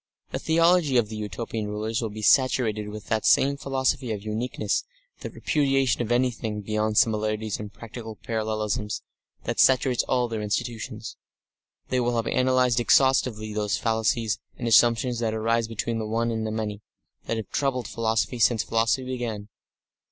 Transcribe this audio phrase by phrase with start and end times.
[0.31, 4.83] The theology of the Utopian rulers will be saturated with that same philosophy of uniqueness,
[5.19, 9.03] that repudiation of anything beyond similarities and practical parallelisms,
[9.43, 11.17] that saturates all their institutions.
[11.89, 16.47] They will have analysed exhaustively those fallacies and assumptions that arise between the One and
[16.47, 16.81] the Many,
[17.27, 19.49] that have troubled philosophy since philosophy began.